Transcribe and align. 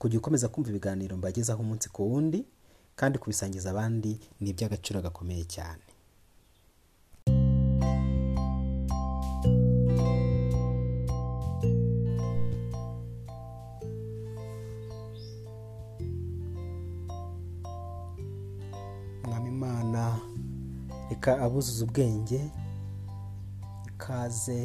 kujya 0.00 0.18
ukomeza 0.20 0.50
kumva 0.52 0.68
ibiganiro 0.70 1.12
mbagezaho 1.20 1.60
umunsi 1.64 1.86
ku 1.94 2.00
wundi 2.10 2.40
kandi 2.98 3.16
kubisangiza 3.22 3.66
abandi 3.70 4.12
ni 4.40 4.48
iby'agaciro 4.52 4.98
gakomeye 5.06 5.44
cyane. 5.54 5.84
Imana 19.48 20.18
reka 21.10 21.32
abuzuza 21.44 21.84
ubwenge 21.84 22.40
ikaze 23.88 24.60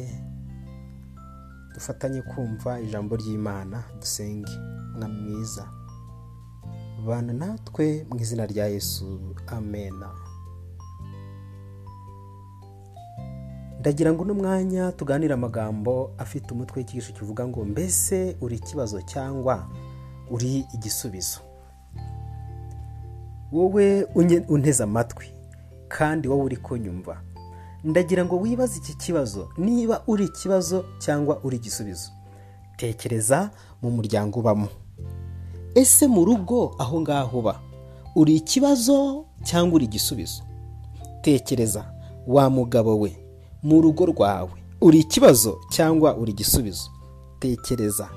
dufatanye 1.76 2.22
kumva 2.22 2.80
ijambo 2.80 3.16
ry'imana 3.16 3.84
dusenge 4.00 4.52
mwami 4.98 5.20
mwiza. 5.20 5.68
Bana 7.06 7.32
natwe 7.32 8.06
mu 8.10 8.16
izina 8.20 8.46
rya 8.46 8.66
yesu 8.66 9.20
amena 9.46 10.08
ndagira 13.80 14.12
ngo 14.12 14.22
uno 14.22 14.34
mwanya 14.34 14.92
tuganire 14.92 15.34
amagambo 15.34 16.10
afite 16.18 16.50
umutwe 16.54 16.78
w'ikigisho 16.80 17.12
kivuga 17.12 17.46
ngo 17.48 17.64
mbese 17.64 18.36
uri 18.40 18.56
ikibazo 18.56 19.02
cyangwa 19.02 19.68
uri 20.30 20.66
igisubizo? 20.74 21.40
Wowe 23.52 24.04
unteze 24.48 24.82
amatwi 24.84 25.26
kandi 25.88 26.28
wowe 26.28 26.42
uri 26.44 26.56
kunyumva. 26.56 27.20
Ndagira 27.84 28.24
ngo 28.24 28.36
wibaze 28.40 28.78
iki 28.78 28.94
kibazo 28.96 29.48
niba 29.58 30.02
uri 30.06 30.24
ikibazo 30.24 30.84
cyangwa 30.98 31.40
uri 31.44 31.56
igisubizo. 31.56 32.10
Tekereza 32.76 33.50
mu 33.82 33.90
muryango 33.90 34.40
ubamo. 34.40 34.68
Ese 35.74 36.06
mu 36.06 36.24
rugo 36.24 36.74
aho 36.78 37.00
ngaho 37.00 37.38
uba? 37.38 37.60
Uri 38.16 38.36
ikibazo 38.36 39.24
cyangwa 39.44 39.74
uri 39.76 39.84
igisubizo? 39.84 40.42
Tekereza 41.22 41.84
wa 42.26 42.50
mugabo 42.50 42.98
we 43.00 43.16
mu 43.62 43.80
rugo 43.80 44.06
rwawe 44.06 44.50
uri 44.80 44.98
ikibazo 44.98 45.58
cyangwa 45.70 46.16
uri 46.16 46.32
igisubizo? 46.32 46.90
Tekereza 47.40 48.08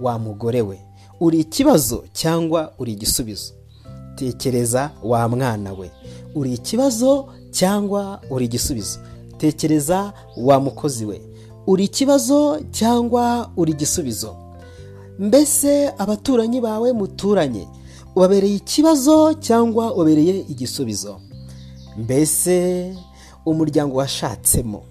wa 0.00 0.18
mugore 0.18 0.62
we 0.62 0.78
uri 1.20 1.40
ikibazo 1.40 2.04
cyangwa 2.12 2.72
uri 2.78 2.92
igisubizo? 2.92 3.54
Tekereza 4.16 4.90
wa 5.02 5.28
mwana 5.28 5.72
we 5.72 5.90
uri 6.34 6.54
ikibazo 6.54 7.28
cyangwa 7.50 8.20
uri 8.30 8.44
igisubizo. 8.44 8.98
Tekereza 9.38 10.12
wa 10.36 10.60
mukozi 10.60 11.04
we. 11.06 11.20
Uri 11.66 11.84
ikibazo 11.84 12.60
cyangwa 12.70 13.50
uri 13.56 13.72
igisubizo? 13.72 14.36
Mbese 15.18 15.88
abaturanyi 15.98 16.60
bawe 16.60 16.92
muturanye? 16.92 17.68
Ubabereye 18.16 18.54
ikibazo 18.56 19.34
cyangwa 19.34 19.94
ubabereye 19.94 20.44
igisubizo? 20.48 21.20
Mbese 21.98 22.94
umuryango 23.46 23.96
washatsemo? 23.96 24.82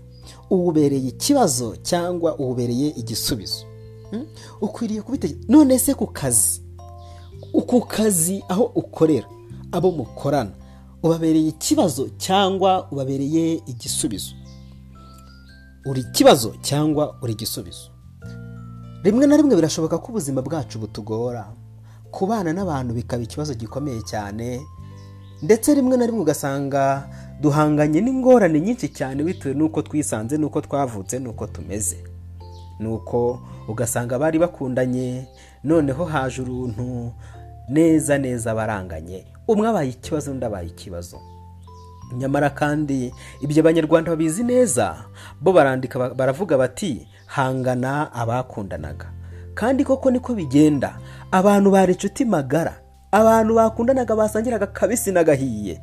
Uwubereye 0.50 1.08
ikibazo 1.08 1.76
cyangwa 1.76 2.40
uwubereye 2.40 2.88
igisubizo? 2.90 3.66
Hmm? 4.12 4.26
ukwiriye 4.62 5.02
kubitekereza. 5.02 5.46
None 5.50 5.80
se 5.80 5.94
ku 5.94 6.08
kazi? 6.08 6.62
Ku 7.68 7.82
kazi 7.82 8.44
aho 8.50 8.64
ukorera 8.76 9.28
abo 9.72 9.92
mukorana. 9.92 10.52
Ubabereye 11.08 11.48
ikibazo 11.50 12.10
cyangwa 12.18 12.92
ubabereye 12.92 13.62
igisubizo. 13.66 14.32
Uri 15.86 16.02
ikibazo 16.02 16.56
cyangwa 16.62 17.16
uri 17.22 17.34
igisubizo. 17.34 17.90
Rimwe 19.04 19.28
na 19.28 19.38
rimwe 19.38 19.56
birashoboka 19.56 19.98
ko 19.98 20.08
ubuzima 20.12 20.42
bwacu 20.42 20.80
butugora. 20.80 21.48
Kubana 22.12 22.54
n'abantu 22.54 22.94
bikaba 22.94 23.24
ikibazo 23.24 23.54
gikomeye 23.54 24.02
cyane 24.02 24.62
ndetse 25.44 25.74
rimwe 25.76 25.98
na 25.98 26.06
rimwe 26.06 26.22
ugasanga 26.22 27.08
duhanganye 27.42 28.02
n'ingorane 28.02 28.60
nyinshi 28.60 28.90
cyane 28.90 29.24
bitewe 29.24 29.54
n'uko 29.56 29.82
twisanze 29.82 30.38
n'uko 30.38 30.62
twavutse 30.62 31.20
n'uko 31.20 31.48
tumeze. 31.48 31.98
Nuko 32.80 33.40
ugasanga 33.70 34.20
bari 34.20 34.40
bakundanye 34.40 35.28
noneho 35.64 36.06
haje 36.06 36.42
uruntu 36.42 37.12
neza 37.70 38.18
neza 38.18 38.56
baranganye. 38.56 39.26
Umwe 39.48 39.68
abaye 39.68 39.90
ikibazo 39.90 40.32
undi 40.32 40.46
abaye 40.46 40.68
ikibazo. 40.68 41.18
Nyamara 42.18 42.50
kandi 42.50 43.14
ibyo 43.42 43.60
abanyarwanda 43.62 44.12
babizi 44.12 44.44
neza 44.44 45.06
bo 45.42 45.52
barandika 45.54 46.00
ba- 46.00 46.14
baravuga 46.14 46.58
bati 46.58 47.08
hangana 47.26 48.14
abakundanaga. 48.14 49.12
Kandi 49.56 49.84
koko 49.84 50.12
niko 50.12 50.34
bigenda. 50.36 50.98
Abantu 51.32 51.72
bari 51.72 51.94
inshuti 51.94 52.26
magara 52.26 52.80
abantu 53.12 53.56
bakundanaga 53.56 54.16
basangiraga 54.16 54.68
kabisi 54.68 55.12
n'agahiye. 55.12 55.82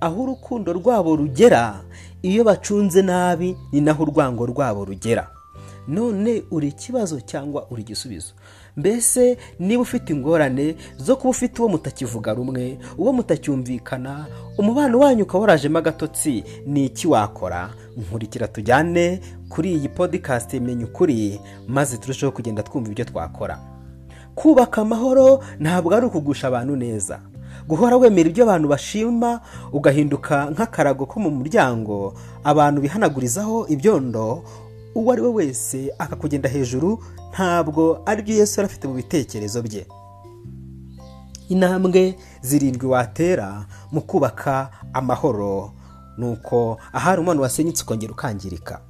Aho 0.00 0.22
urukundo 0.22 0.72
rwabo 0.72 1.16
rugera 1.16 1.80
iyo 2.22 2.44
bacunze 2.44 3.02
nabi 3.02 3.56
ni 3.72 3.80
naho 3.80 4.02
urwango 4.02 4.46
rwabo 4.46 4.84
rugera. 4.84 5.30
None 5.88 6.42
uri 6.50 6.68
ikibazo 6.68 7.20
cyangwa 7.20 7.66
uri 7.70 7.82
igisubizo? 7.82 8.32
Mbese 8.76 9.38
niba 9.58 9.82
ufite 9.82 10.10
ingorane 10.12 10.76
zo 10.96 11.16
kuba 11.16 11.30
ufite 11.30 11.58
uwo 11.62 11.68
mutakivuga 11.68 12.34
rumwe 12.34 12.78
uwo 12.98 13.12
mutacyumvikana 13.12 14.26
umubano 14.58 14.98
wanyu 14.98 15.22
ukaba 15.22 15.40
warajemo 15.40 15.78
agatotsi 15.78 16.44
ni 16.66 16.86
iki 16.86 17.08
wakora? 17.08 17.70
Nkurikira 17.96 18.48
tujyane 18.48 19.20
kuri 19.48 19.72
iyi 19.74 19.88
podcast 19.88 20.54
menya 20.54 20.84
ukuri 20.84 21.40
maze 21.68 21.96
turusheho 21.96 22.32
kugenda 22.32 22.62
twumva 22.62 22.90
ibyo 22.90 23.04
twakora. 23.04 23.58
Kubaka 24.34 24.82
amahoro 24.82 25.42
ntabwo 25.60 25.94
ari 25.94 26.06
ukugusha 26.06 26.48
abantu 26.48 26.76
neza. 26.76 27.20
Guhora 27.68 27.96
wemera 27.96 28.28
ibyo 28.28 28.44
abantu 28.44 28.68
bashima 28.68 29.40
ugahinduka 29.72 30.50
nk'akarago 30.50 31.06
ko 31.06 31.20
mu 31.20 31.30
muryango 31.30 32.14
abantu 32.44 32.80
bihanagurizaho 32.80 33.66
ibyondo 33.68 34.42
uwo 34.94 35.12
ari 35.12 35.22
we 35.22 35.28
wese 35.28 35.90
akakugenda 35.98 36.48
hejuru 36.48 37.04
ntabwo 37.32 38.02
ari 38.06 38.22
byo 38.22 38.34
yesu 38.34 38.60
yari 38.60 38.66
afite 38.72 38.88
mu 38.88 38.94
bitekerezo 38.94 39.62
bye. 39.62 39.86
Intambwe 41.48 42.16
zirindwi 42.42 42.86
watera 42.86 43.66
mu 43.92 44.00
kubaka 44.00 44.70
amahoro 44.92 45.72
ni 46.18 46.26
uko 46.26 46.78
ahari 46.92 47.20
umwana 47.20 47.40
wasenyutse 47.40 47.82
ukongera 47.82 48.12
ukangirika. 48.12 48.80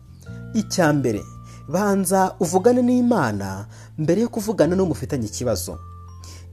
Icya 0.54 0.92
mbere 0.92 1.22
banza 1.68 2.34
uvugane 2.40 2.82
n'imana 2.82 3.66
mbere 3.98 4.20
yo 4.20 4.28
kuvugana 4.28 4.76
n'uwo 4.76 4.88
mufitanye 4.88 5.26
ikibazo. 5.26 5.78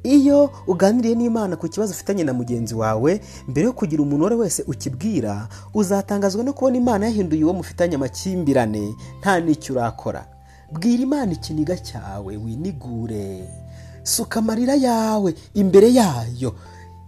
Iyo 0.04 0.50
uganiriye 0.68 1.16
n'imana 1.16 1.56
ku 1.56 1.68
kibazo 1.70 1.92
ufitanye 1.94 2.24
na 2.24 2.34
mugenzi 2.34 2.76
wawe 2.76 3.22
mbere 3.48 3.66
yo 3.66 3.74
kugira 3.74 4.02
umuntu 4.04 4.18
uwo 4.24 4.28
ari 4.28 4.36
we 4.36 4.42
wese 4.44 4.64
ukibwira 4.68 5.48
uzatangazwa 5.74 6.44
no 6.44 6.54
kubona 6.54 6.78
imana 6.78 7.06
yahinduye 7.06 7.44
uwo 7.44 7.54
mufitanye 7.54 7.96
amakimbirane 7.96 8.96
nta 9.22 9.40
n'icyo 9.40 9.74
urakora. 9.76 10.26
Bwira 10.72 11.04
imana 11.04 11.32
ikiniga 11.34 11.78
cyawe 11.78 12.38
winigure. 12.38 13.44
Suka 14.04 14.40
amarira 14.40 14.76
yawe 14.76 15.36
imbere 15.54 15.94
yayo. 15.94 16.56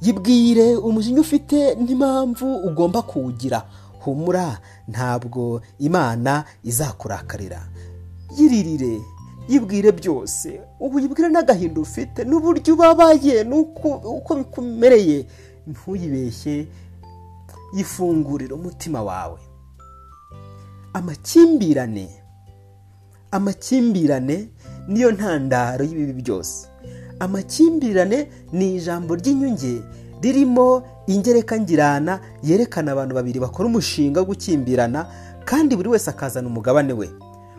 Yibwire 0.01 0.75
umujinya 0.75 1.21
ufite 1.21 1.75
n'impamvu 1.75 2.56
ugomba 2.67 3.01
kuwugira. 3.01 3.63
Humura 4.03 4.59
ntabwo 4.88 5.62
imana 5.79 6.44
izakurakarira. 6.63 7.62
Yiririre. 8.38 9.00
Yibwire 9.49 9.91
byose. 9.91 10.61
Ubu 10.79 10.99
yibwire 10.99 11.29
n'agahinda 11.29 11.81
ufite 11.81 12.23
n'uburyo 12.23 12.73
ubabaye 12.73 13.43
n'uko 13.43 13.87
uko 14.17 14.35
bikumereye 14.35 15.25
ntuyibeshye 15.67 16.67
yifungurire 17.75 18.53
umutima 18.53 19.01
wawe. 19.03 19.39
Amakimbirane 20.93 22.09
amakimbirane 23.31 24.47
niyo 24.87 25.11
ntandaro 25.11 25.83
y'ibibi 25.85 26.13
byose. 26.21 26.67
Amakimbirane 27.19 28.27
ni 28.51 28.75
ijambo 28.75 29.15
ry'inyunge 29.15 29.81
ririmo 30.21 30.83
ingereka 31.07 31.59
ngirana 31.59 32.19
yerekana 32.43 32.91
abantu 32.91 33.15
babiri 33.15 33.39
bakora 33.39 33.67
umushinga 33.69 34.19
wo 34.19 34.25
gukimbirana 34.25 35.07
kandi 35.45 35.75
buri 35.75 35.89
wese 35.89 36.09
akazana 36.09 36.47
umugabane 36.47 36.93
we. 36.93 37.09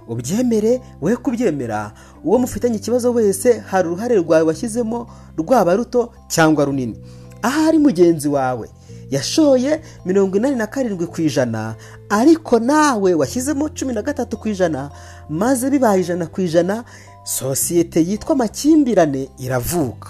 Ubyemere 0.08 0.80
we 1.00 1.16
kubyemera. 1.16 1.92
Uwo 2.24 2.38
mufitanye 2.38 2.76
ikibazo 2.76 3.12
wese 3.12 3.58
hari 3.58 3.88
uruhare 3.88 4.16
rwawe 4.16 4.42
washyizemo 4.42 5.06
rwaba 5.38 5.74
ruto 5.76 6.12
cyangwa 6.28 6.64
runini. 6.64 6.98
Ahari 7.42 7.78
mugenzi 7.78 8.28
wawe. 8.28 8.70
Yashoye 9.10 9.80
mirongo 10.04 10.36
inani 10.36 10.56
na 10.56 10.66
karindwi 10.66 11.06
ku 11.06 11.20
ijana 11.22 11.74
ariko 12.08 12.58
nawe 12.58 13.14
washyizemo 13.14 13.68
cumi 13.68 13.92
na 13.94 14.02
gatatu 14.02 14.36
ku 14.36 14.48
ijana 14.48 14.90
maze 15.28 15.70
bibaye 15.70 16.00
ijana 16.00 16.26
ku 16.26 16.40
ijana 16.40 16.84
sosiyete 17.24 18.00
yitwa 18.00 18.32
amakimbirane 18.32 19.28
iravuka. 19.38 20.08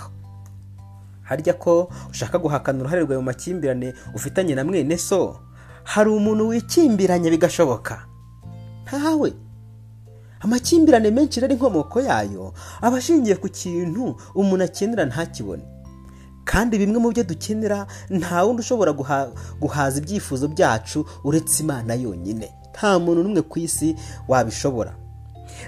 Harya 1.23 1.52
ko 1.52 1.88
ushaka 2.11 2.38
guhakana 2.38 2.79
uruhare 2.81 3.00
rwawe 3.02 3.17
mu 3.19 3.23
makimbirane 3.23 3.94
ufitanye 4.14 4.55
na 4.55 4.64
mwene 4.64 4.99
so? 4.99 5.37
Hari 5.85 6.11
umuntu 6.11 6.49
wikimbiranya 6.49 7.31
bigashoboka. 7.31 8.06
Ntawe. 8.87 9.32
Amakimbirane 10.44 11.11
menshi 11.11 11.41
rero 11.41 11.52
inkomoko 11.55 12.00
yayo 12.00 12.52
aba 12.82 12.96
ashingiye 12.99 13.37
ku 13.37 13.49
kintu 13.49 14.17
umuntu 14.35 14.64
akenera 14.64 15.05
ntakibone. 15.08 15.62
Kandi 16.44 16.76
bimwe 16.79 16.99
mu 17.00 17.08
byo 17.12 17.25
dukenera 17.25 17.87
nta 18.11 18.44
wundi 18.44 18.61
ushobora 18.61 18.93
guhaza 19.61 19.96
ibyifuzo 20.00 20.49
byacu 20.52 21.05
uretse 21.25 21.62
imana 21.64 21.94
yonyine. 21.96 22.52
Nta 22.76 22.99
muntu 23.00 23.23
n'umwe 23.25 23.43
ku 23.49 23.58
isi 23.58 23.96
wabishobora. 24.29 24.93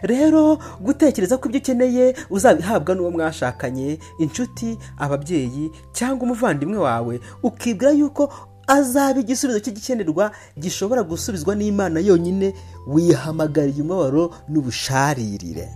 Rero 0.02 0.58
gutekereza 0.81 1.38
ko 1.40 1.49
ibyo 1.49 1.61
ukeneye 1.61 2.14
uzabihabwa 2.31 2.93
n'uwo 2.94 3.11
mwashakanye 3.11 3.99
inshuti 4.19 4.76
ababyeyi 4.99 5.70
cyangwa 5.96 6.23
umuvandimwe 6.28 6.78
wawe 6.78 7.20
ukibwira 7.43 7.93
yuko 7.96 8.28
azaba 8.66 9.20
igisubizo 9.20 9.60
cy'igikenerwa 9.60 10.30
gishobora 10.58 11.02
gusubizwa 11.02 11.54
n'imana 11.54 12.00
yonyine 12.00 12.54
wihamagariye 12.86 13.82
umubabaro 13.82 14.34
n'ubusharirire. 14.48 15.68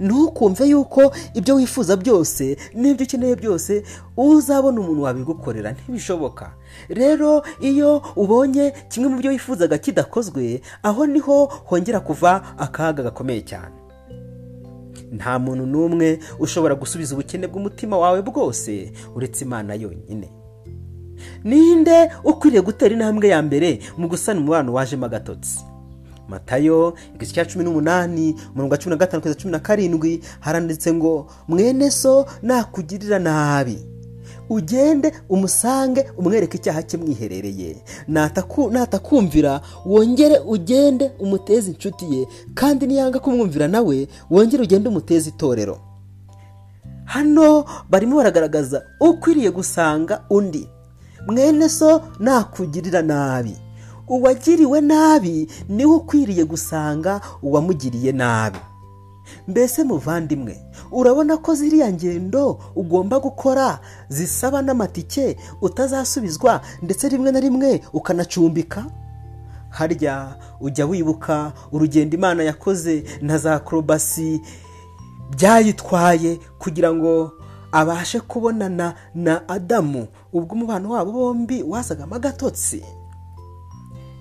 Ntukumve 0.00 0.64
yuko 0.68 1.12
ibyo 1.34 1.54
wifuza 1.54 1.96
byose 1.96 2.56
n'ibyo 2.74 3.04
ukeneye 3.06 3.36
byose 3.36 3.82
uzabona 4.16 4.80
umuntu 4.80 5.02
wabigukorera. 5.02 5.72
Ntibishoboka. 5.72 6.54
Rero 6.88 7.42
iyo 7.60 8.02
ubonye 8.16 8.72
kimwe 8.88 9.08
mu 9.10 9.16
byo 9.18 9.30
wifuzaga 9.30 9.78
kidakozwe 9.78 10.60
aho 10.82 11.06
ni 11.06 11.18
ho 11.18 11.46
hongera 11.66 12.00
kuva 12.00 12.58
akaga 12.58 13.02
gakomeye 13.02 13.42
cyane. 13.42 13.74
Nta 15.12 15.38
muntu 15.38 15.66
n'umwe 15.66 16.18
ushobora 16.38 16.74
gusubiza 16.74 17.14
ubukene 17.14 17.46
bw'umutima 17.50 17.98
wawe 17.98 18.22
bwose 18.22 18.92
uretse 19.14 19.44
imana 19.44 19.74
yonyine. 19.74 20.30
Ninde 21.44 22.10
ukwiriye 22.24 22.62
gutera 22.62 22.92
intambwe 22.94 23.28
ya 23.28 23.42
mbere 23.42 23.78
mu 23.98 24.08
gusana 24.08 24.40
umubano 24.40 24.72
wajemo 24.72 25.06
agatotsi 25.06 25.58
matayo 26.28 26.94
igice 27.14 27.32
cya 27.34 27.44
cumi 27.44 27.64
n'umunani 27.64 28.34
umurongo 28.54 28.72
wa 28.72 28.78
cumi 28.78 28.90
na 28.90 28.96
gatanu 28.96 29.20
kugeza 29.22 29.38
cumi 29.40 29.52
na 29.52 29.58
karindwi 29.58 30.20
haranditse 30.40 30.92
ngo 30.94 31.26
mwene 31.48 31.90
so 31.90 32.26
nakugirira 32.42 33.18
nabi. 33.18 33.78
Ugende 34.50 35.12
umusange 35.28 36.06
umwereke 36.18 36.56
icyaha 36.58 36.82
cye 36.82 36.96
mwiherereye. 36.98 37.76
Natakumvira 38.70 39.60
wongere 39.86 40.38
ugende 40.38 41.10
umuteze 41.18 41.70
inshuti 41.70 42.04
ye 42.14 42.26
kandi 42.54 42.86
niyanga 42.86 43.18
kumwumvira 43.18 43.68
nawe 43.68 44.08
wongere 44.30 44.62
ugende 44.62 44.88
umuteze 44.88 45.30
itorero. 45.30 45.78
Hano 47.04 47.64
barimo 47.90 48.16
baragaragaza 48.16 48.82
ukwiriye 49.00 49.50
gusanga 49.50 50.24
undi. 50.30 50.68
Mwene 51.26 51.68
so 51.68 52.02
nakugirira 52.18 53.02
nabi. 53.02 53.56
Uwagiriwe 54.08 54.80
nabi 54.80 55.48
ni 55.68 55.84
we 55.86 55.94
ukwiriye 55.94 56.44
gusanga 56.44 57.20
uwamugiriye 57.42 58.12
nabi. 58.12 58.58
Mbese 59.48 59.84
muvandimwe 59.84 60.62
urabona 60.92 61.36
ko 61.36 61.54
ziriya 61.54 61.92
ngendo 61.92 62.58
ugomba 62.76 63.20
gukora 63.20 63.78
zisaba 64.08 64.62
n'amatike 64.62 65.36
utazasubizwa 65.60 66.60
ndetse 66.82 67.08
rimwe 67.08 67.32
na 67.32 67.40
rimwe 67.40 67.80
ukanacumbika? 67.92 68.84
Harya 69.70 70.36
ujya 70.60 70.86
wibuka 70.86 71.52
urugendo 71.72 72.16
imana 72.16 72.42
yakoze 72.42 73.04
na 73.22 73.38
za 73.38 73.58
korobasi 73.58 74.40
byayitwaye 75.36 76.38
kugira 76.58 76.92
ngo 76.94 77.32
abashe 77.72 78.20
kubonana 78.20 78.94
na 79.14 79.48
adamu. 79.48 80.06
Ubwo 80.32 80.54
umubano 80.54 80.90
wabo 80.90 81.12
bombi 81.12 81.62
wasagamo 81.62 82.14
agatotsi. 82.16 82.82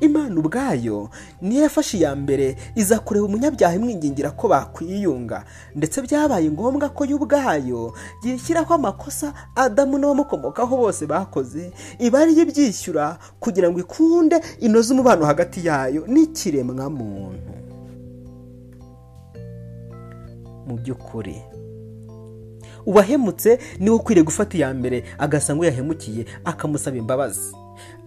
Imana 0.01 0.39
ubwayo 0.39 1.09
niyo 1.41 1.61
yafashe 1.63 1.97
iya 1.97 2.15
mbere 2.15 2.57
iza 2.75 2.99
kureba 2.99 3.25
umunyabyaha 3.25 3.75
imwingingira 3.75 4.31
ko 4.33 4.47
bakwiyunga. 4.47 5.45
Ndetse 5.75 6.01
byabaye 6.01 6.49
ngombwa 6.51 6.89
ko 6.89 7.05
yo 7.05 7.15
ubwayo 7.21 7.93
yishyiraho 8.25 8.73
amakosa 8.73 9.33
adamu 9.55 9.97
n'abamukomokaho 10.01 10.77
bose 10.77 11.05
bakoze 11.05 11.69
iba 12.01 12.19
ariyo 12.19 12.41
ibyishyura 12.49 13.17
kugira 13.39 13.69
ngo 13.69 13.79
ikunde 13.79 14.41
inoze 14.59 14.89
umubano 14.93 15.25
hagati 15.25 15.61
yayo 15.67 16.01
n'ikiremwamuntu. 16.09 17.53
Mu 20.65 20.73
by'ukuri 20.81 21.37
uwahemutse 22.85 23.59
ni 23.79 23.89
we 23.89 23.95
ukwiriye 23.95 24.23
gufata 24.25 24.57
iya 24.57 24.73
mbere 24.73 25.03
agasa 25.17 25.55
ngo 25.55 25.65
yahemukiye 25.65 26.25
akamusaba 26.45 26.97
imbabazi. 26.97 27.55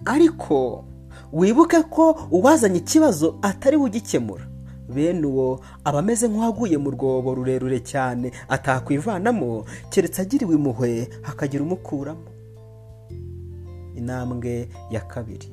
Ariko 0.05 0.85
wibuke 1.33 1.83
ko 1.83 2.29
uwazanye 2.31 2.79
ikibazo 2.79 3.39
atari 3.43 3.77
we 3.77 3.85
ugikemura. 3.85 4.47
Bene 4.95 5.27
uwo 5.27 5.61
aba 5.85 5.99
ameze 5.99 6.29
nk'uwaguye 6.29 6.79
mu 6.79 6.91
rwobo 6.91 7.35
rurerure 7.35 7.81
cyane 7.81 8.33
atakwivanamo 8.49 9.65
keretse 9.91 10.23
agiriwe 10.23 10.55
impuhwe 10.55 11.09
hakagira 11.23 11.63
umukuramo. 11.65 12.29
Intambwe 13.97 14.69
ya 14.91 15.01
kabiri. 15.01 15.49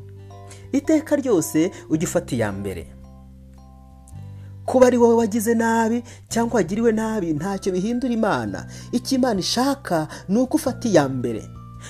Iteka 0.72 1.16
ryose 1.16 1.72
ujya 1.90 2.08
ufata 2.08 2.36
iya 2.36 2.52
mbere. 2.52 2.88
Kuba 4.72 4.88
ari 4.88 4.98
wowe 4.98 5.14
wagize 5.16 5.54
nabi 5.56 6.04
cyangwa 6.30 6.56
wagiriwe 6.56 6.92
nabi 6.92 7.34
ntacyo 7.34 7.72
bihindura 7.76 8.14
imana. 8.14 8.66
Icyo 8.92 9.18
imana 9.18 9.40
ishaka 9.40 10.08
ni 10.30 10.38
uko 10.40 10.56
ufata 10.58 10.88
iya 10.90 11.10
mbere. 11.10 11.44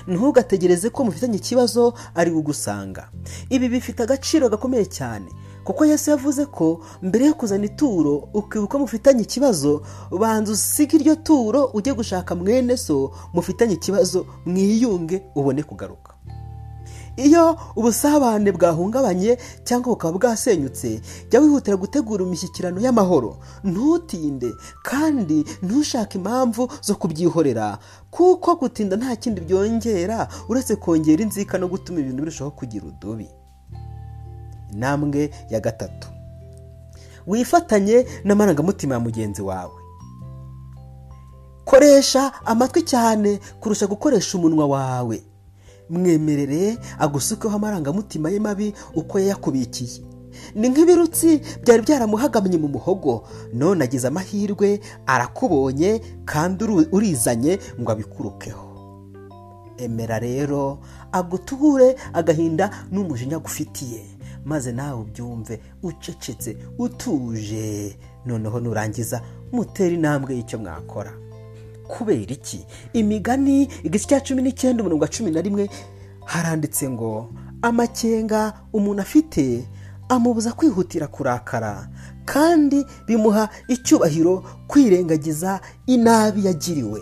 Ntugategereze 0.08 0.90
ko 0.90 1.04
mufitanye 1.06 1.38
ikibazo 1.38 1.94
ari 2.16 2.32
ugusanga. 2.32 3.10
Ibi 3.50 3.70
bifite 3.70 4.04
agaciro 4.04 4.50
gakomeye 4.50 4.86
cyane 4.90 5.30
kuko 5.64 5.86
Yesu 5.86 6.10
yavuze 6.10 6.46
ko 6.50 6.82
mbere 7.06 7.26
yo 7.26 7.34
kuzana 7.38 7.66
ituro 7.70 8.30
ukibuka 8.34 8.78
mufitanye 8.82 9.22
ikibazo 9.30 9.82
banza 10.20 10.52
usige 10.52 10.98
iryo 10.98 11.16
turo 11.16 11.70
ujye 11.78 11.94
gushaka 11.94 12.34
mwene 12.36 12.78
so 12.78 13.12
mufitanye 13.34 13.74
ikibazo 13.78 14.26
mwiyunge 14.46 15.22
ubone 15.36 15.64
kugaruka. 15.64 16.11
Iyo 17.18 17.58
ubusabane 17.76 18.52
bwahungabanye 18.52 19.38
cyangwa 19.64 19.90
bukaba 19.94 20.18
bwasenyutse 20.18 21.02
jya 21.30 21.40
wihutira 21.42 21.78
gutegura 21.78 22.24
imishyikirano 22.26 22.80
y'amahoro. 22.82 23.38
Ntutinde 23.64 24.52
kandi 24.84 25.46
ntushake 25.62 26.18
impamvu 26.18 26.70
zo 26.82 26.96
kubyihorera. 26.96 27.78
Kuko 28.12 28.56
gutinda 28.56 28.96
nta 28.98 29.16
kindi 29.16 29.42
byongera 29.42 30.28
uretse 30.50 30.76
kongera 30.76 31.24
inzika 31.24 31.58
no 31.58 31.68
gutuma 31.68 32.00
ibintu 32.00 32.24
birushaho 32.24 32.52
kugira 32.52 32.86
udubi. 32.88 33.28
Intambwe 34.74 35.30
ya 35.50 35.60
gatatu. 35.60 36.08
Wifatanye 37.28 38.06
n'amarangamutima 38.24 38.94
ya 38.96 39.00
mugenzi 39.00 39.42
wawe. 39.42 39.78
Koresha 41.66 42.32
amatwi 42.46 42.82
cyane 42.82 43.40
kurusha 43.60 43.88
gukoresha 43.88 44.38
umunwa 44.38 44.66
wawe. 44.68 45.24
Mwemerere 45.92 46.78
agusukeho 47.00 47.56
amarangamutima 47.56 48.30
ye 48.30 48.40
mabi 48.40 48.74
uko 48.96 49.20
yayakubikiye. 49.20 50.02
Ni 50.56 50.70
nk'ibirutsi 50.70 51.42
byari 51.64 51.82
byaramuhagamye 51.84 52.58
mu 52.58 52.68
muhogo 52.68 53.28
none 53.54 53.84
agize 53.84 54.08
amahirwe 54.08 54.80
arakubonye 55.06 56.02
kandi 56.26 56.64
urizanye 56.92 57.60
ngo 57.80 57.92
abikurukeho. 57.92 58.68
Emera 59.78 60.20
rero 60.20 60.80
aguture 61.12 61.96
agahinda 62.14 62.70
n'umujinya 62.92 63.36
agufitiye 63.38 64.02
maze 64.46 64.72
nawe 64.72 65.02
ubyumve 65.02 65.60
ucecetse 65.84 66.58
utuje. 66.80 67.98
Noneho 68.26 68.60
nurangiza 68.60 69.22
mutera 69.52 69.94
intambwe 69.96 70.36
y'icyo 70.36 70.60
mwakora. 70.60 71.12
Kubera 71.92 72.32
iki? 72.34 72.64
Imigani 72.94 73.68
igice 73.84 74.08
cya 74.08 74.20
cumi 74.24 74.42
n'icyenda 74.42 74.80
umurongo 74.84 75.04
wa 75.04 75.12
cumi 75.12 75.32
na 75.32 75.42
rimwe 75.42 75.70
haranditse 76.26 76.90
ngo 76.90 77.30
amakenga 77.62 78.54
umuntu 78.74 79.02
afite 79.02 79.68
amubuza 80.10 80.52
kwihutira 80.56 81.08
kurakara 81.08 81.90
kandi 82.26 82.86
bimuha 83.08 83.50
icyubahiro 83.68 84.44
kwirengagiza 84.68 85.60
inabi 85.88 86.46
yagiriwe. 86.46 87.02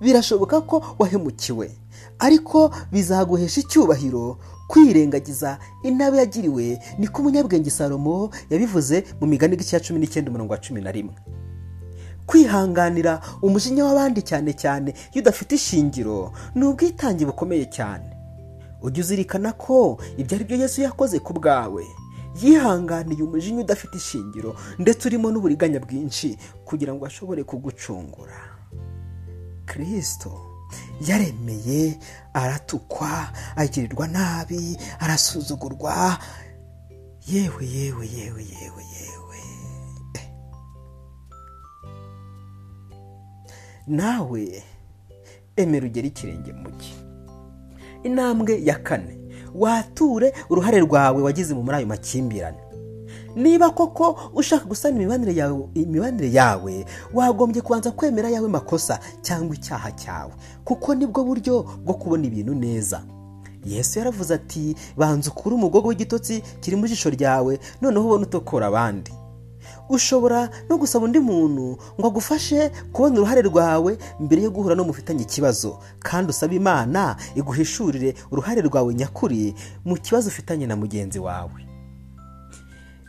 Birashoboka 0.00 0.60
ko 0.60 0.76
wahemukiwe 0.98 1.70
ariko 2.18 2.70
bizaguhesha 2.92 3.60
icyubahiro 3.60 4.38
kwirengagiza 4.68 5.58
inabi 5.82 6.18
yagiriwe 6.18 6.78
niko 6.98 7.22
umunyabwenge 7.22 7.70
salomo 7.70 8.30
yabivuze 8.50 9.04
mu 9.20 9.26
migani 9.26 9.56
cya 9.56 9.80
cumi 9.80 9.98
n'icyenda 10.00 10.30
umurongo 10.30 10.52
wa 10.52 10.58
cumi 10.60 10.80
na 10.80 10.92
rimwe. 10.92 11.14
Kwihanganira 12.26 13.20
umujinya 13.42 13.84
w'abandi 13.84 14.22
cyane 14.22 14.52
cyane 14.52 14.90
iyo 15.12 15.22
udafite 15.22 15.52
ishingiro 15.54 16.32
ni 16.54 16.64
ubwitange 16.66 17.24
bukomeye 17.26 17.64
cyane. 17.70 18.10
Ujya 18.82 19.00
uzirikana 19.04 19.52
ko 19.52 19.98
ibyo 20.18 20.34
ari 20.36 20.44
byo 20.44 20.56
yesu 20.56 20.82
yakoze 20.82 21.18
ku 21.18 21.32
bwawe. 21.32 21.84
Yihanganiye 22.42 23.22
umujinya 23.22 23.60
udafite 23.64 23.94
ishingiro 23.96 24.56
ndetse 24.78 25.08
urimo 25.08 25.30
n'uburiganya 25.32 25.80
bwinshi 25.80 26.36
kugira 26.68 26.92
ngo 26.94 27.06
ashobore 27.06 27.44
kugucungura. 27.44 28.36
Kirisito 29.66 30.32
yaremeye 31.08 31.98
aratukwa 32.34 33.32
agirirwa 33.56 34.06
nabi 34.08 34.76
arasuzugurwa. 35.00 36.18
Yewe 37.26 37.64
yewe 37.66 38.04
yewe 38.16 38.42
yewe 38.60 38.82
yewe. 38.94 39.15
Nawe 43.86 44.62
emera 45.56 45.86
ugere 45.86 46.08
ikirenge 46.08 46.52
mu 46.52 46.70
gihe 46.70 46.96
intambwe 48.04 48.60
ya 48.64 48.74
kane. 48.78 49.18
Wature 49.54 50.32
uruhare 50.50 50.78
rwawe 50.80 51.22
wagize 51.22 51.54
muri 51.54 51.76
ayo 51.76 51.86
makimbirane. 51.86 52.58
Niba 53.36 53.70
koko 53.70 54.30
ushaka 54.34 54.64
gusana 54.64 54.96
imibanire 54.96 55.34
yawe 55.34 55.68
imibanire 55.74 56.32
yawe 56.32 56.86
wagombye 57.14 57.62
kubanza 57.62 57.90
kwemera 57.90 58.30
yawe 58.30 58.48
makosa 58.48 59.00
cyangwa 59.22 59.54
icyaha 59.56 59.90
cyawe. 59.92 60.32
Kuko 60.64 60.94
ni 60.94 61.06
bwo 61.06 61.24
buryo 61.24 61.62
bwo 61.84 61.94
kubona 61.94 62.26
ibintu 62.26 62.54
neza. 62.54 63.02
Yesu 63.64 63.98
yaravuze 63.98 64.34
ati 64.34 64.76
banza 64.96 65.30
ukure 65.30 65.54
umugogo 65.56 65.88
w'igitotsi 65.88 66.42
kiri 66.60 66.76
mu 66.76 66.86
jisho 66.88 67.10
ryawe 67.10 67.58
noneho 67.82 68.04
ubone 68.06 68.22
utokora 68.24 68.66
abandi. 68.66 69.10
Ushobora 69.88 70.50
no 70.68 70.78
gusaba 70.78 71.04
undi 71.04 71.18
muntu 71.18 71.78
ngo 72.00 72.06
agufashe 72.08 72.68
kubona 72.92 73.14
uruhare 73.20 73.42
rwawe 73.42 73.98
mbere 74.20 74.42
yo 74.42 74.50
guhura 74.50 74.74
no 74.74 74.84
mufitanye 74.84 75.22
ikibazo. 75.22 75.78
Kandi 75.98 76.30
usaba 76.30 76.54
imana 76.54 77.16
iguhishurire 77.34 78.14
uruhare 78.30 78.60
rwawe 78.62 78.94
nyakuri 78.94 79.54
mu 79.84 79.94
kibazo 79.96 80.28
ufitanye 80.28 80.66
na 80.66 80.76
mugenzi 80.76 81.18
wawe. 81.18 81.66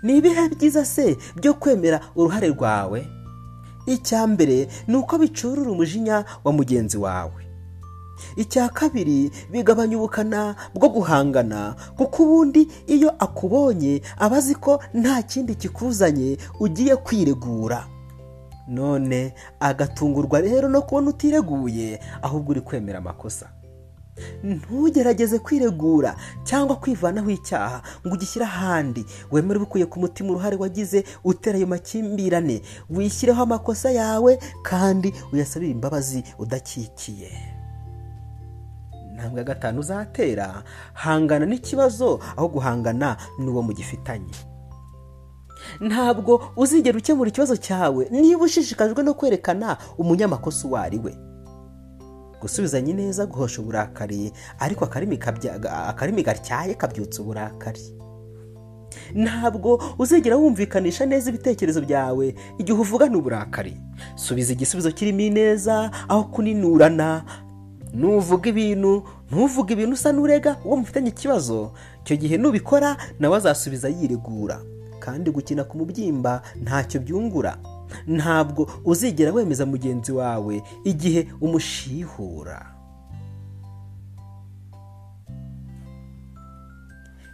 Ni 0.04 0.18
ibihe 0.18 0.50
byiza 0.50 0.86
se 0.86 1.18
byo 1.36 1.54
kwemera 1.54 2.00
uruhare 2.16 2.48
rwawe? 2.48 3.08
Icya 3.88 4.28
mbere 4.28 4.68
ni 4.88 4.96
uko 4.96 5.18
bicurura 5.18 5.72
umujinya 5.72 6.26
wa 6.44 6.52
mugenzi 6.54 6.98
wawe. 6.98 7.47
Icya 8.36 8.70
kabiri 8.70 9.32
bigabanya 9.52 9.98
ubukana 9.98 10.56
bwo 10.74 10.90
guhangana 10.90 11.76
kuko 11.98 12.24
ubundi 12.24 12.68
iyo 12.88 13.10
akubonye 13.20 14.02
aba 14.18 14.38
azi 14.38 14.56
ko 14.56 14.80
nta 14.94 15.22
kindi 15.24 15.56
kikuzanye 15.56 16.38
ugiye 16.60 16.96
kwiregura. 16.96 17.88
None 18.68 19.34
agatungurwa 19.60 20.42
rero 20.42 20.70
no 20.70 20.82
kubona 20.82 21.10
utireguye 21.10 22.00
ahubwo 22.22 22.52
uri 22.52 22.62
kwemera 22.62 22.98
amakosa. 23.00 23.50
Ntugerageze 24.44 25.40
kwiregura 25.40 26.16
cyangwa 26.44 26.76
kwivanaho 26.76 27.30
icyaha 27.32 27.82
ngo 28.06 28.14
ugishyire 28.16 28.46
ahandi. 28.46 29.06
Wemere 29.32 29.60
ubikuye 29.60 29.86
ku 29.86 30.00
mutima 30.00 30.30
uruhare 30.30 30.56
wagize 30.58 31.04
utera 31.24 31.58
ayo 31.58 31.68
makimbirane 31.68 32.62
wishyireho 32.90 33.44
amakosa 33.44 33.92
yawe 33.92 34.40
kandi 34.64 35.14
uyasabire 35.34 35.72
imbabazi 35.72 36.24
udakikiye. 36.40 37.30
Intambwe 39.18 39.40
ya 39.40 39.46
gatanu 39.46 39.80
uzatera 39.80 40.64
hangana 40.94 41.46
n'ikibazo 41.46 42.20
aho 42.38 42.48
guhangana 42.48 43.18
n'uwo 43.40 43.62
mugifitanye. 43.62 44.32
Ntabwo 45.82 46.42
uzigera 46.56 46.98
ukemura 46.98 47.30
ikibazo 47.30 47.58
cyawe 47.58 48.08
niba 48.12 48.44
ushishikajwe 48.46 49.04
no 49.04 49.14
kwerekana 49.14 49.78
umunyamakosa 49.98 50.68
uwo 50.68 50.78
ari 50.78 51.00
we. 51.00 51.18
Gusubizanya 52.42 52.94
neza 52.94 53.26
guhosha 53.26 53.62
uburakari 53.62 54.32
ariko 54.60 54.86
akarimi 54.86 56.24
gatyaye 56.24 56.74
kabyutsa 56.74 57.22
uburakari. 57.22 57.82
Ntabwo 59.16 59.82
uzigera 60.00 60.36
wumvikanisha 60.38 61.06
neza 61.06 61.30
ibitekerezo 61.30 61.82
byawe 61.82 62.36
igihe 62.58 62.78
uvugana 62.78 63.18
uburakari. 63.18 63.78
Subiza 64.16 64.54
igisubizo 64.54 64.92
kirimo 64.92 65.20
ineza 65.22 65.92
aho 66.08 66.24
kuninurana 66.24 67.24
nuvuga 67.98 68.46
ibintu 68.54 68.92
ntuvuge 69.32 69.74
ibintu 69.74 69.94
usa 69.98 70.10
n'urega 70.14 70.52
uwo 70.66 70.76
mufitanye 70.78 71.10
ikibazo. 71.10 71.72
Icyo 72.06 72.16
gihe 72.22 72.36
nubikora 72.38 72.98
nawe 73.20 73.36
azasubiza 73.38 73.90
yiregura 73.90 74.58
kandi 75.04 75.32
gukina 75.32 75.64
ku 75.64 75.78
mubyimba 75.78 76.42
ntacyo 76.64 76.98
byungura. 77.02 77.58
Ntabwo 78.08 78.62
uzigera 78.86 79.32
wemeza 79.34 79.66
mugenzi 79.66 80.12
wawe 80.12 80.56
igihe 80.84 81.22
umushihura. 81.42 82.60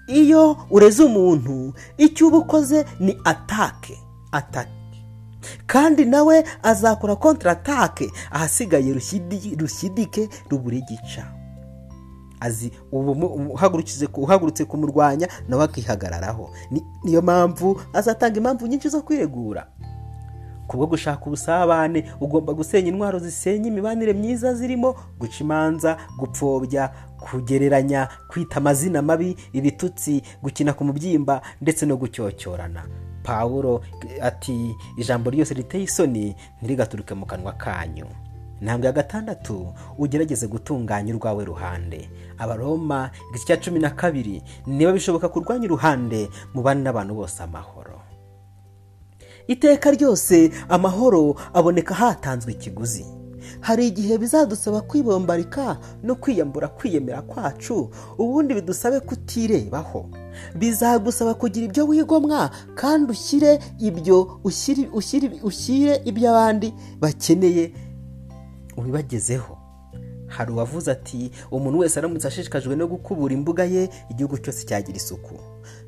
Iyo 0.08 0.58
ureze 0.70 1.04
umuntu 1.04 1.74
icyo 1.98 2.28
uba 2.28 2.38
ukoze 2.38 2.86
ni 3.00 3.18
atake 3.24 3.96
atake 4.32 4.72
kandi 5.66 6.06
nawe 6.06 6.44
azakora 6.64 7.16
kontaratake 7.16 8.12
ahasigaye 8.32 8.94
rushyidike 9.60 10.30
rubura 10.50 10.78
igica 10.78 11.24
azi 12.40 12.72
uhagurutse 14.16 14.66
kumurwanya 14.66 15.28
nawe 15.48 15.64
akihagararaho. 15.64 16.50
Niyo 17.04 17.22
mpamvu 17.22 17.82
azatanga 17.94 18.38
impamvu 18.38 18.68
nyinshi 18.68 18.90
zo 18.90 19.02
kwiregura. 19.02 19.68
Kubwo 20.68 20.88
gushaka 20.88 21.26
ubusabane 21.26 22.12
ugomba 22.22 22.54
gusenya 22.54 22.88
intwaro 22.90 23.20
zisenya 23.20 23.68
imibanire 23.68 24.14
myiza 24.14 24.54
zirimo 24.54 24.96
guca 25.20 25.40
imanza 25.44 25.98
gupfobya 26.20 26.90
kugereranya 27.20 28.08
kwita 28.28 28.56
amazina 28.58 29.02
mabi 29.02 29.38
ibitutsi 29.54 30.22
gukina 30.42 30.74
ku 30.74 30.84
mubyimba 30.86 31.42
ndetse 31.62 31.86
no 31.86 31.98
gucyocyorana. 31.98 32.84
Pawuro 33.24 33.82
ati 34.22 34.76
ijambo 34.98 35.30
ryose 35.30 35.54
riteye 35.54 35.84
isoni 35.84 36.36
ntirigaturuke 36.62 37.14
mu 37.14 37.26
kanwa 37.26 37.54
kanyu. 37.54 38.06
Intambwe 38.62 38.88
ya 38.88 38.94
gatandatu 38.94 39.74
ugerageze 39.98 40.48
gutunganya 40.48 41.16
urwawe 41.16 41.46
ruhande. 41.46 42.10
Abaroma 42.38 43.12
igice 43.30 43.46
cya 43.46 43.58
cumi 43.58 43.80
na 43.80 43.90
kabiri 43.90 44.44
niba 44.68 44.92
bishoboka 44.92 45.30
kurwanya 45.30 45.66
uruhande 45.66 46.30
mubane 46.54 46.82
n'abantu 46.82 47.14
bose 47.16 47.44
amahoro. 47.44 48.02
Iteka 49.48 49.92
ryose 49.92 50.52
amahoro 50.70 51.36
aboneka 51.54 51.94
hatanzwe 51.96 52.52
ikiguzi. 52.52 53.06
Hari 53.60 53.88
igihe 53.88 54.18
bizadusaba 54.18 54.82
kwibombarika 54.82 55.78
no 56.04 56.16
kwiyambura 56.16 56.68
kwiyemera 56.68 57.22
kwacu 57.22 57.90
ubundi 58.18 58.54
bidusabe 58.54 59.00
kutirebaho. 59.00 60.06
Bizagusaba 60.56 61.34
kugira 61.34 61.66
ibyo 61.66 61.88
wigomwa 61.88 62.50
kandi 62.76 63.12
ushyire 63.12 63.60
ibyo 63.80 64.40
ushyire 65.44 66.02
ibyo 66.06 66.30
abandi 66.30 66.74
bakeneye 67.00 67.72
ubibagezeho. 68.78 69.58
Hari 70.28 70.52
uwavuze 70.52 70.92
ati 70.92 71.32
umuntu 71.52 71.80
wese 71.80 72.00
aramutse 72.00 72.28
ashishikajwe 72.28 72.76
no 72.76 72.88
gukubura 72.88 73.34
imbuga 73.34 73.64
ye 73.66 73.90
igihugu 74.12 74.38
cyose 74.38 74.66
cyagira 74.66 74.98
isuku. 74.98 75.36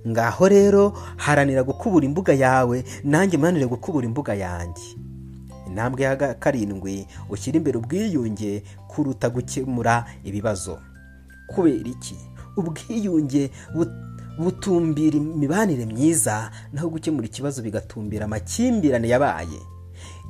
Ngaho 0.08 0.48
rero 0.48 0.94
haranira 1.18 1.64
gukubura 1.64 2.06
imbuga 2.06 2.34
yawe 2.34 2.84
nanjye 3.04 3.38
mwanire 3.38 3.66
gukubura 3.66 4.06
imbuga 4.06 4.34
yanjye. 4.36 4.84
Intambwe 5.76 6.04
ya 6.08 6.16
karindwi 6.40 7.06
ushyira 7.30 7.58
imbere 7.60 7.78
ubwiyunge 7.78 8.64
kuruta 8.88 9.28
gukemura 9.30 10.06
ibibazo. 10.24 10.80
Kubera 11.52 11.84
iki? 11.90 12.16
Ubwiyunge 12.58 13.52
butumbira 14.40 15.18
imibanire 15.18 15.86
myiza 15.86 16.52
naho 16.74 16.90
gukemura 16.90 17.26
ikibazo 17.28 17.62
bigatumbira 17.62 18.26
amakimbirane 18.26 19.08
yabaye. 19.10 19.60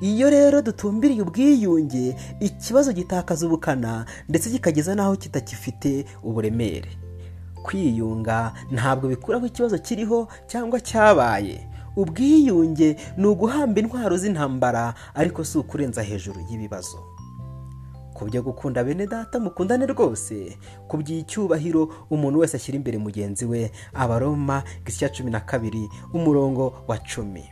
Iyo 0.02 0.30
rero 0.30 0.62
dutumbiriye 0.62 1.22
ubwiyunge 1.22 2.16
ikibazo 2.40 2.94
gitakaza 2.94 3.46
ubukana 3.46 4.06
ndetse 4.30 4.50
kikageza 4.50 4.96
n'aho 4.96 5.16
kitakifite 5.16 6.06
uburemere. 6.24 6.90
Kwiyunga 7.64 8.54
ntabwo 8.72 9.08
bikuraho 9.10 9.46
ikibazo 9.46 9.78
kiriho 9.78 10.28
cyangwa 10.48 10.80
cyabaye. 10.80 11.68
Ubwiyunge 11.96 12.96
ni 13.18 13.26
uguhamba 13.28 13.80
intwaro 13.82 14.18
z'intambara 14.18 14.94
ariko 15.16 15.44
si 15.44 15.58
ukurenza 15.58 16.02
hejuru 16.04 16.40
y'ibibazo. 16.50 16.98
Ku 18.16 18.26
byo 18.26 18.42
gukunda 18.42 18.84
bene 18.84 19.08
data 19.08 19.40
mukundane 19.40 19.86
rwose. 19.86 20.58
Ku 20.88 20.98
by'icyubahiro 20.98 21.90
umuntu 22.10 22.40
wese 22.40 22.56
ashyira 22.58 22.76
imbere 22.80 22.98
mugenzi 22.98 23.46
we 23.46 23.72
abaroma 23.94 24.64
igice 24.82 24.98
cya 25.00 25.10
cumi 25.10 25.32
na 25.32 25.40
kabiri 25.40 25.90
umurongo 26.14 26.74
wa 26.88 26.98
cumi. 26.98 27.44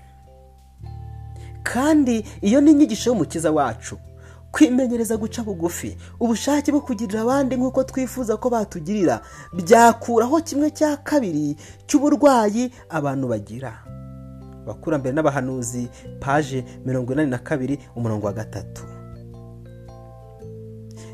Kandi 1.64 2.24
iyo 2.42 2.62
ni 2.62 2.72
inyigisho 2.72 3.10
y'umukiza 3.10 3.52
wacu 3.52 3.98
kwimenyereza 4.52 5.18
guca 5.18 5.42
bugufi 5.44 5.98
ubushake 6.20 6.72
bwo 6.72 6.82
kugirira 6.82 7.22
abandi 7.22 7.56
nk'uko 7.56 7.84
twifuza 7.84 8.38
ko 8.38 8.50
batugirira 8.50 9.22
byakuraho 9.54 10.42
kimwe 10.46 10.70
cya 10.72 10.98
kabiri 10.98 11.58
cy'uburwayi 11.88 12.72
abantu 12.90 13.28
bagira. 13.28 13.84
Abakurambere 14.64 15.16
n'abahanuzi 15.16 15.90
paje 16.20 16.64
mirongo 16.86 17.14
inani 17.14 17.30
na 17.32 17.38
kabiri 17.38 17.80
umurongo 17.96 18.26
wa 18.28 18.34
gatatu. 18.34 18.84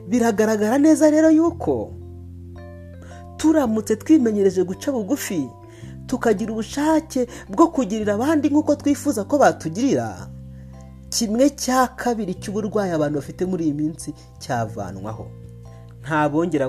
Biragaragara 0.08 0.78
neza 0.78 1.10
rero 1.10 1.30
yuko 1.32 1.94
turamutse 3.38 3.96
twimenyereje 3.96 4.64
guca 4.64 4.92
bugufi 4.92 5.50
tukagira 6.08 6.52
ubushake 6.52 7.28
bwo 7.50 7.68
kugirira 7.68 8.14
abandi 8.14 8.50
nk'uko 8.50 8.76
twifuza 8.76 9.24
ko 9.24 9.38
batugirira. 9.38 10.28
Kimwe 11.10 11.50
cya 11.50 11.88
kabiri 11.94 12.34
cy'uburwayi 12.42 12.92
abantu 12.94 13.16
bafite 13.22 13.46
muri 13.46 13.64
iyi 13.66 13.74
minsi 13.74 14.14
cyavanwaho. 14.42 15.26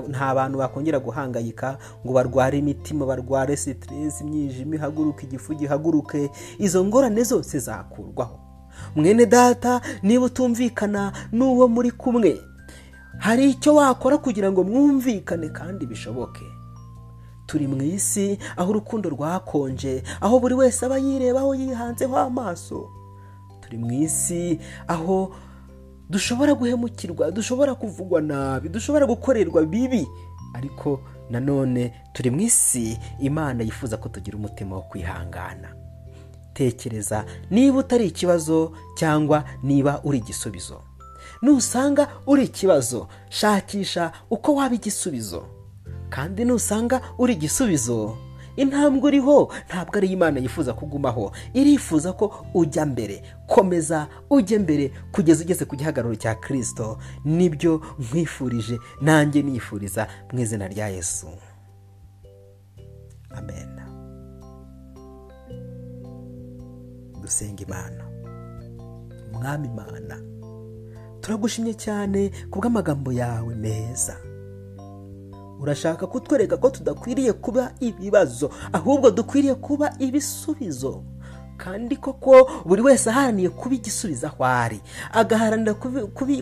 Nta 0.09 0.35
bantu 0.35 0.57
bakongera 0.57 0.99
guhangayika 0.99 1.77
ngo 2.05 2.13
barware 2.13 2.57
imitima 2.57 3.05
barware 3.05 3.57
sitiresi 3.57 4.23
imyijima 4.23 4.75
ihaguruke 4.75 5.25
igifu 5.25 5.53
gihaguruke. 5.55 6.29
Izo 6.59 6.85
ngorane 6.85 7.23
zose 7.23 7.59
zakurwaho. 7.59 8.39
Mwene 8.95 9.25
data 9.25 9.81
niba 10.03 10.25
utumvikana 10.25 11.11
n'uwo 11.31 11.67
muri 11.67 11.91
kumwe 11.91 12.41
hari 13.19 13.49
icyo 13.49 13.75
wakora 13.75 14.17
kugira 14.17 14.51
ngo 14.51 14.63
mwumvikane 14.63 15.49
kandi 15.49 15.85
bishoboke. 15.85 16.45
Turi 17.45 17.67
mu 17.67 17.81
isi 17.83 18.37
aho 18.57 18.69
urukundo 18.71 19.09
rwakonje 19.09 20.03
aho 20.21 20.39
buri 20.39 20.55
wese 20.55 20.85
aba 20.85 20.97
yirebaho 20.97 21.55
yihanzeho 21.55 22.17
amaso. 22.17 22.89
Turi 23.61 23.77
mu 23.77 23.91
isi 23.93 24.59
aho 24.87 25.31
dushobora 26.11 26.53
guhemukirwa 26.53 27.31
dushobora 27.31 27.75
kuvugwa 27.75 28.21
nabi 28.21 28.69
dushobora 28.69 29.05
gukorerwa 29.07 29.63
bibi. 29.65 30.07
Ariko 30.53 30.99
nanone 31.29 31.93
turi 32.13 32.29
mu 32.29 32.41
isi 32.43 32.99
imana 33.19 33.63
yifuza 33.63 33.97
ko 33.97 34.09
tugira 34.09 34.37
umutima 34.37 34.75
wo 34.75 34.81
kwihangana. 34.81 35.71
Tekereza 36.53 37.25
niba 37.51 37.77
utari 37.77 38.05
ikibazo 38.11 38.71
cyangwa 38.99 39.43
niba 39.63 40.01
uri 40.03 40.17
igisubizo. 40.17 40.81
Nusanga 41.41 42.07
uri 42.27 42.43
ikibazo 42.43 43.07
shakisha 43.29 44.11
uko 44.29 44.55
waba 44.55 44.75
igisubizo. 44.75 45.43
Kandi 46.09 46.45
nusanga 46.45 47.01
uri 47.17 47.33
igisubizo 47.33 48.17
intambwe 48.55 49.07
uriho 49.07 49.51
ntabwo 49.67 49.97
ari 49.97 50.07
imana 50.07 50.39
yifuza 50.39 50.73
kugumaho. 50.73 51.31
Irifuza 51.53 52.13
ko 52.13 52.45
ujya 52.53 52.85
mbere. 52.85 53.21
Komeza 53.47 54.07
ujye 54.29 54.59
mbere 54.59 54.91
kugeza 55.11 55.43
ugeze 55.43 55.65
ku 55.65 55.75
gihagararo 55.75 56.15
cya 56.15 56.35
kirisito 56.35 56.97
ni 57.25 57.49
byo 57.49 57.81
nkwifurije 57.99 58.77
nanjye 59.01 59.41
nifuriza 59.41 60.07
mu 60.33 60.39
izina 60.39 60.67
rya 60.67 60.87
yesu. 60.87 61.27
Amen. 63.31 63.69
Dusenga 67.21 67.63
imana. 67.63 68.03
Mwami 69.33 69.67
imana 69.67 70.17
turagushimye 71.21 71.73
cyane 71.73 72.31
kubw'amagambo 72.51 73.11
yawe 73.13 73.55
meza. 73.55 74.17
Urashaka 75.61 76.07
kutwereka 76.07 76.57
ko 76.57 76.69
tudakwiriye 76.69 77.33
kuba 77.33 77.71
ibibazo 77.79 78.49
ahubwo 78.73 79.11
dukwiriye 79.11 79.55
kuba 79.55 79.93
ibisubizo. 79.99 81.03
Kandi 81.57 81.95
koko 81.97 82.49
buri 82.65 82.81
wese 82.81 83.09
aharaniye 83.09 83.49
kuba 83.49 83.75
igisubizo 83.75 84.27
aho 84.27 84.45
ari. 84.45 84.81
Agaharanira 85.13 85.73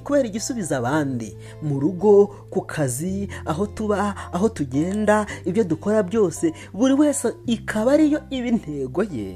kubera 0.04 0.24
igisubizo 0.28 0.78
abandi. 0.80 1.36
Mu 1.62 1.80
rugo 1.80 2.28
ku 2.50 2.62
kazi 2.62 3.28
aho 3.46 3.68
tuba 3.68 4.16
aho 4.34 4.50
tugenda 4.50 5.26
ibyo 5.46 5.64
dukora 5.64 6.04
byose 6.04 6.54
buri 6.74 6.94
wese 6.94 7.34
ikaba 7.46 7.94
ariyo 8.00 8.22
iba 8.32 8.48
intego 8.48 9.04
ye. 9.04 9.36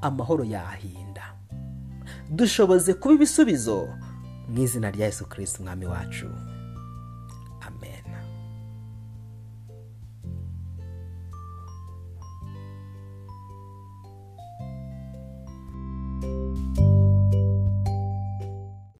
Amahoro 0.00 0.44
yahinda. 0.44 1.36
Dushoboze 2.30 2.94
kuba 2.94 3.14
ibisubizo 3.14 3.88
mu 4.48 4.62
izina 4.62 4.90
rya 4.90 5.06
Yesu 5.06 5.28
kirisiti 5.28 5.60
umwami 5.60 5.86
wacu. 5.86 6.26